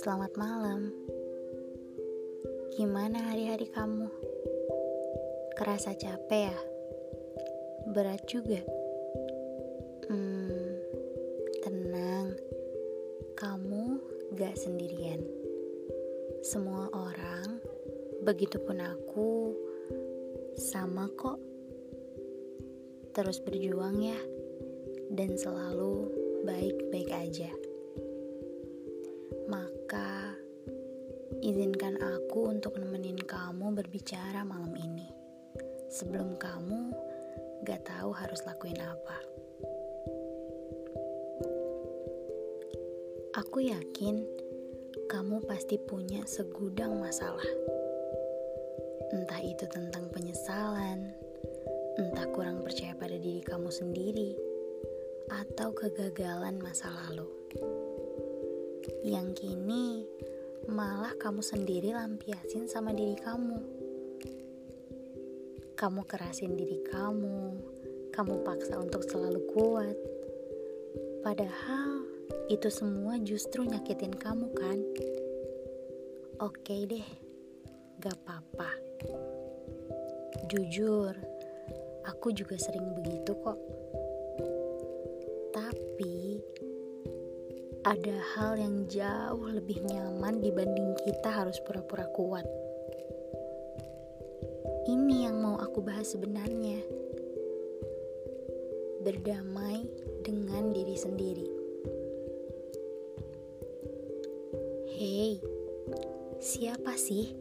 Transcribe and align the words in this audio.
Selamat 0.00 0.32
malam. 0.32 0.96
Gimana 2.72 3.20
hari-hari 3.20 3.68
kamu? 3.68 4.08
Kerasa 5.60 5.92
capek 5.92 6.48
ya? 6.48 6.58
Berat 7.92 8.24
juga. 8.24 8.64
Hmm, 10.08 10.80
tenang. 11.60 12.32
Kamu 13.36 14.00
gak 14.40 14.56
sendirian. 14.56 15.20
Semua 16.40 16.88
orang, 16.96 17.60
begitupun 18.24 18.80
aku, 18.80 19.52
sama 20.56 21.12
kok. 21.12 21.36
Terus 23.12 23.36
berjuang 23.44 24.00
ya, 24.00 24.16
dan 25.12 25.36
selalu 25.36 26.08
baik-baik 26.48 27.12
aja. 27.12 27.52
Izinkan 31.40 31.96
aku 31.96 32.52
untuk 32.52 32.76
nemenin 32.76 33.16
kamu 33.16 33.72
berbicara 33.72 34.44
malam 34.44 34.76
ini. 34.76 35.08
Sebelum 35.88 36.36
kamu 36.36 36.92
gak 37.64 37.88
tahu 37.88 38.12
harus 38.12 38.44
lakuin 38.44 38.76
apa. 38.78 39.18
Aku 43.40 43.64
yakin 43.64 44.20
kamu 45.08 45.40
pasti 45.48 45.80
punya 45.80 46.22
segudang 46.28 47.00
masalah. 47.00 47.48
Entah 49.10 49.40
itu 49.42 49.66
tentang 49.66 50.12
penyesalan, 50.12 51.10
entah 51.98 52.26
kurang 52.30 52.62
percaya 52.62 52.94
pada 52.94 53.16
diri 53.18 53.42
kamu 53.42 53.72
sendiri, 53.72 54.38
atau 55.32 55.74
kegagalan 55.74 56.62
masa 56.62 56.92
lalu 56.92 57.26
yang 59.04 59.32
kini 59.32 60.04
malah 60.70 61.18
kamu 61.18 61.42
sendiri 61.42 61.90
lampiasin 61.90 62.70
sama 62.70 62.94
diri 62.94 63.18
kamu. 63.18 63.58
Kamu 65.74 66.06
kerasin 66.06 66.54
diri 66.54 66.78
kamu, 66.86 67.58
kamu 68.14 68.46
paksa 68.46 68.78
untuk 68.78 69.02
selalu 69.02 69.42
kuat. 69.50 69.98
Padahal 71.26 72.06
itu 72.46 72.70
semua 72.70 73.18
justru 73.18 73.66
nyakitin 73.66 74.14
kamu 74.14 74.46
kan? 74.54 74.78
Oke 76.38 76.86
deh, 76.86 77.08
gak 77.98 78.14
apa-apa. 78.22 78.70
Jujur, 80.46 81.18
aku 82.06 82.30
juga 82.30 82.54
sering 82.54 82.94
begitu 82.94 83.34
kok. 83.42 83.58
Ada 87.80 88.12
hal 88.36 88.60
yang 88.60 88.84
jauh 88.92 89.48
lebih 89.48 89.80
nyaman 89.88 90.44
dibanding 90.44 90.92
kita 91.00 91.32
harus 91.32 91.56
pura-pura 91.64 92.04
kuat. 92.12 92.44
Ini 94.84 95.24
yang 95.24 95.40
mau 95.40 95.56
aku 95.56 95.80
bahas 95.80 96.12
sebenarnya. 96.12 96.76
Berdamai 99.00 99.88
dengan 100.20 100.76
diri 100.76 100.92
sendiri. 100.92 101.48
Hei, 105.00 105.40
siapa 106.36 107.00
sih 107.00 107.32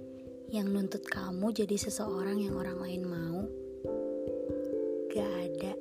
yang 0.55 0.71
nuntut 0.71 1.03
kamu 1.03 1.51
jadi 1.51 1.75
seseorang 1.75 2.39
yang 2.39 2.55
orang 2.55 2.79
lain 2.79 3.03
mau? 3.03 3.43
Gak 5.11 5.31
ada. 5.51 5.73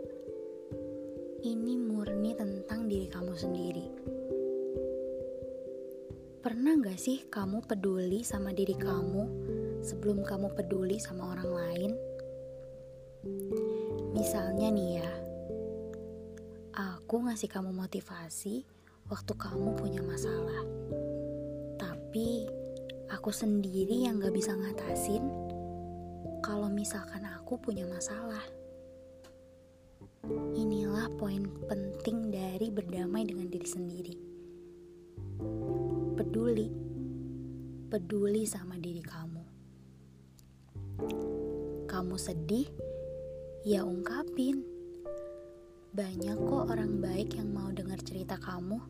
Ini 1.46 1.78
murni 1.78 2.34
tentang 2.34 2.90
diri 2.90 3.06
kamu 3.06 3.38
sendiri. 3.38 3.77
Pernah 6.58 6.90
gak 6.90 6.98
sih 6.98 7.22
kamu 7.30 7.70
peduli 7.70 8.26
sama 8.26 8.50
diri 8.50 8.74
kamu 8.74 9.22
sebelum 9.78 10.26
kamu 10.26 10.58
peduli 10.58 10.98
sama 10.98 11.30
orang 11.30 11.54
lain? 11.54 11.92
Misalnya 14.10 14.66
nih 14.66 14.98
ya, 14.98 15.12
aku 16.74 17.30
ngasih 17.30 17.46
kamu 17.46 17.70
motivasi 17.70 18.66
waktu 19.06 19.32
kamu 19.38 19.78
punya 19.78 20.02
masalah. 20.02 20.66
Tapi 21.78 22.50
aku 23.06 23.30
sendiri 23.30 24.10
yang 24.10 24.18
gak 24.18 24.34
bisa 24.34 24.50
ngatasin 24.50 25.22
kalau 26.42 26.66
misalkan 26.74 27.22
aku 27.38 27.54
punya 27.62 27.86
masalah. 27.86 28.42
Inilah 30.58 31.06
poin 31.22 31.46
penting 31.70 32.34
dari 32.34 32.66
berdamai 32.74 33.22
dengan 33.30 33.46
diri 33.46 33.68
sendiri 33.70 34.38
peduli, 36.18 36.66
peduli 37.86 38.42
sama 38.42 38.74
diri 38.74 38.98
kamu. 38.98 39.42
Kamu 41.86 42.16
sedih, 42.18 42.66
ya 43.62 43.86
ungkapin. 43.86 44.66
Banyak 45.94 46.34
kok 46.42 46.74
orang 46.74 46.98
baik 46.98 47.38
yang 47.38 47.54
mau 47.54 47.70
dengar 47.70 48.02
cerita 48.02 48.34
kamu. 48.34 48.82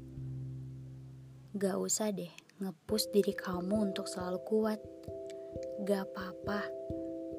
Gak 1.61 1.77
usah 1.77 2.09
deh 2.17 2.33
ngepus 2.65 3.13
diri 3.13 3.37
kamu 3.37 3.93
untuk 3.93 4.09
selalu 4.09 4.41
kuat. 4.49 4.81
Gak 5.85 6.09
apa-apa, 6.09 6.65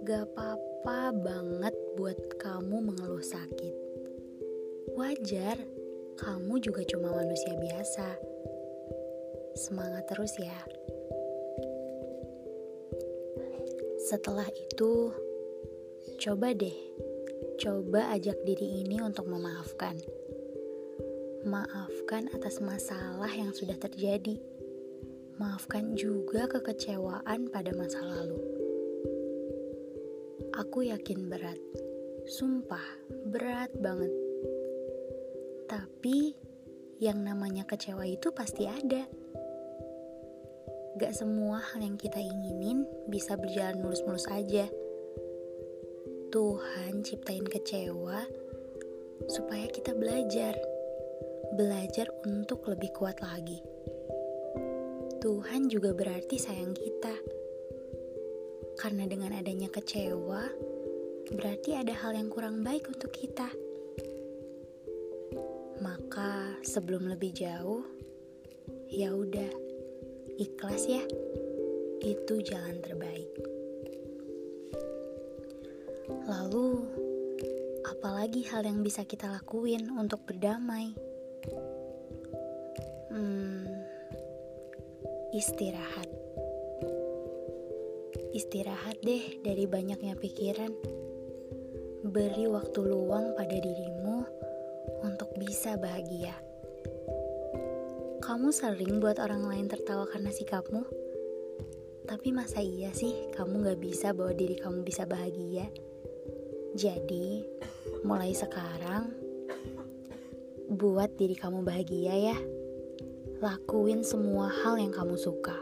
gak 0.06 0.30
apa-apa 0.30 1.18
banget 1.18 1.74
buat 1.98 2.38
kamu 2.38 2.94
mengeluh 2.94 3.26
sakit. 3.26 3.74
Wajar, 4.94 5.58
kamu 6.22 6.62
juga 6.62 6.86
cuma 6.86 7.10
manusia 7.10 7.58
biasa 7.58 8.29
Semangat 9.60 10.08
terus 10.08 10.40
ya. 10.40 10.56
Setelah 14.08 14.48
itu, 14.56 15.12
coba 16.16 16.56
deh, 16.56 16.72
coba 17.60 18.16
ajak 18.16 18.40
diri 18.48 18.88
ini 18.88 19.04
untuk 19.04 19.28
memaafkan. 19.28 20.00
Maafkan 21.44 22.32
atas 22.32 22.64
masalah 22.64 23.28
yang 23.36 23.52
sudah 23.52 23.76
terjadi. 23.76 24.40
Maafkan 25.36 25.92
juga 26.00 26.48
kekecewaan 26.48 27.52
pada 27.52 27.76
masa 27.76 28.00
lalu. 28.00 28.40
Aku 30.56 30.88
yakin 30.88 31.28
berat, 31.28 31.60
sumpah 32.32 32.88
berat 33.28 33.76
banget. 33.76 34.16
Tapi 35.68 36.48
yang 37.04 37.28
namanya 37.28 37.68
kecewa 37.68 38.08
itu 38.08 38.32
pasti 38.32 38.68
ada 38.68 39.08
Gak 41.00 41.16
semua 41.16 41.64
hal 41.64 41.80
yang 41.80 41.96
kita 41.96 42.20
inginin 42.20 42.84
bisa 43.08 43.40
berjalan 43.40 43.80
mulus-mulus 43.80 44.28
aja. 44.36 44.68
Tuhan 46.28 47.08
ciptain 47.08 47.48
kecewa 47.48 48.28
supaya 49.32 49.64
kita 49.72 49.96
belajar, 49.96 50.60
belajar 51.56 52.12
untuk 52.28 52.68
lebih 52.68 52.92
kuat 52.92 53.16
lagi. 53.24 53.64
Tuhan 55.24 55.72
juga 55.72 55.96
berarti 55.96 56.36
sayang 56.36 56.76
kita, 56.76 57.16
karena 58.76 59.08
dengan 59.08 59.40
adanya 59.40 59.72
kecewa, 59.72 60.52
berarti 61.32 61.80
ada 61.80 61.96
hal 61.96 62.12
yang 62.12 62.28
kurang 62.28 62.60
baik 62.60 62.92
untuk 62.92 63.16
kita. 63.16 63.48
Maka, 65.80 66.60
sebelum 66.60 67.08
lebih 67.08 67.32
jauh, 67.32 67.88
ya 68.92 69.16
udah 69.16 69.69
Ikhlas 70.40 70.88
ya, 70.88 71.04
itu 72.00 72.40
jalan 72.48 72.80
terbaik. 72.80 73.28
Lalu, 76.32 76.88
apalagi 77.84 78.48
hal 78.48 78.64
yang 78.64 78.80
bisa 78.80 79.04
kita 79.04 79.28
lakuin 79.28 79.92
untuk 80.00 80.24
berdamai? 80.24 80.96
Hmm, 83.12 83.68
istirahat. 85.36 86.08
Istirahat 88.32 88.96
deh 89.04 89.44
dari 89.44 89.68
banyaknya 89.68 90.16
pikiran. 90.16 90.72
Beri 92.08 92.48
waktu 92.48 92.80
luang 92.88 93.36
pada 93.36 93.60
dirimu 93.60 94.24
untuk 95.04 95.36
bisa 95.36 95.76
bahagia. 95.76 96.49
Kamu 98.30 98.54
sering 98.54 99.02
buat 99.02 99.18
orang 99.18 99.42
lain 99.42 99.66
tertawa 99.66 100.06
karena 100.06 100.30
sikapmu? 100.30 100.86
Tapi 102.06 102.30
masa 102.30 102.62
iya 102.62 102.94
sih 102.94 103.34
kamu 103.34 103.66
gak 103.66 103.82
bisa 103.82 104.14
bawa 104.14 104.38
diri 104.38 104.54
kamu 104.54 104.86
bisa 104.86 105.10
bahagia? 105.10 105.66
Jadi, 106.78 107.42
mulai 108.06 108.30
sekarang, 108.38 109.10
buat 110.70 111.10
diri 111.18 111.34
kamu 111.34 111.66
bahagia 111.66 112.14
ya. 112.30 112.38
Lakuin 113.42 114.06
semua 114.06 114.54
hal 114.62 114.78
yang 114.78 114.94
kamu 114.94 115.18
suka. 115.18 115.58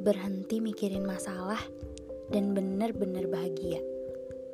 Berhenti 0.00 0.56
mikirin 0.56 1.04
masalah 1.04 1.60
dan 2.32 2.56
bener-bener 2.56 3.28
bahagia. 3.28 3.84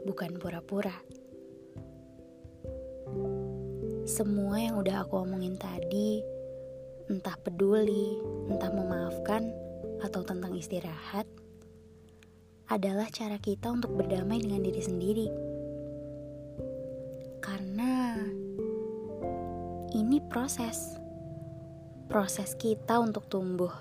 Bukan 0.03 0.35
pura-pura. 0.43 0.99
Semua 4.03 4.59
yang 4.59 4.83
udah 4.83 5.07
aku 5.07 5.23
omongin 5.23 5.55
tadi 5.55 6.38
entah 7.09 7.37
peduli, 7.41 8.21
entah 8.53 8.69
memaafkan, 8.69 9.49
atau 10.05 10.23
tentang 10.23 10.55
istirahat, 10.55 11.27
adalah 12.69 13.09
cara 13.09 13.41
kita 13.41 13.73
untuk 13.73 13.97
berdamai 13.97 14.45
dengan 14.45 14.61
diri 14.61 14.83
sendiri. 14.85 15.29
Karena 17.41 18.21
ini 19.97 20.21
proses, 20.29 21.01
proses 22.13 22.53
kita 22.61 23.01
untuk 23.01 23.25
tumbuh, 23.33 23.73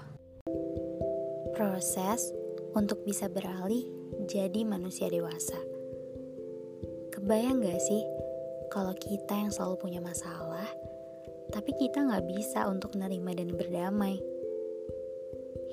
proses 1.52 2.32
untuk 2.72 3.04
bisa 3.04 3.28
beralih 3.28 3.84
jadi 4.24 4.64
manusia 4.64 5.12
dewasa. 5.12 5.60
Kebayang 7.12 7.60
gak 7.60 7.82
sih 7.84 8.08
kalau 8.72 8.96
kita 8.96 9.36
yang 9.36 9.52
selalu 9.52 9.76
punya 9.84 10.00
masalah, 10.00 10.70
tapi 11.58 11.74
kita 11.74 12.06
gak 12.06 12.30
bisa 12.30 12.70
untuk 12.70 12.94
menerima 12.94 13.42
dan 13.42 13.50
berdamai. 13.58 14.22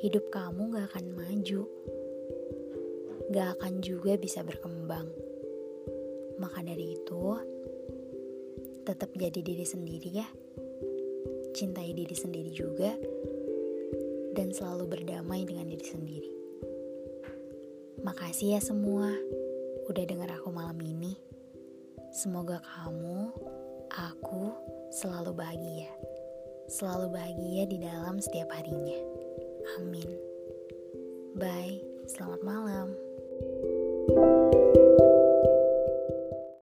Hidup 0.00 0.32
kamu 0.32 0.72
gak 0.72 0.96
akan 0.96 1.12
maju, 1.12 1.68
gak 3.28 3.48
akan 3.60 3.84
juga 3.84 4.16
bisa 4.16 4.40
berkembang. 4.40 5.12
Maka 6.40 6.64
dari 6.64 6.96
itu, 6.96 7.36
tetap 8.88 9.12
jadi 9.12 9.44
diri 9.44 9.66
sendiri 9.68 10.08
ya. 10.08 10.24
Cintai 11.52 11.92
diri 11.92 12.16
sendiri 12.16 12.48
juga, 12.48 12.96
dan 14.32 14.56
selalu 14.56 14.88
berdamai 14.88 15.44
dengan 15.44 15.68
diri 15.68 15.84
sendiri. 15.84 16.30
Makasih 18.00 18.56
ya 18.56 18.60
semua, 18.64 19.12
udah 19.84 20.04
denger 20.08 20.32
aku 20.40 20.48
malam 20.48 20.80
ini. 20.80 21.12
Semoga 22.08 22.64
kamu, 22.64 23.36
aku, 23.92 24.48
selalu 24.94 25.34
bahagia. 25.34 25.90
Selalu 26.70 27.10
bahagia 27.10 27.62
di 27.66 27.78
dalam 27.82 28.22
setiap 28.22 28.48
harinya. 28.54 29.00
Amin. 29.82 30.06
Bye, 31.34 31.82
selamat 32.06 32.40
malam. 32.46 32.88
thank 34.04 34.18
you 34.18 34.33